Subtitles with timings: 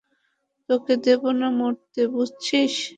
[0.69, 2.73] তোকে দেব না মরতে, বুঝেছিস?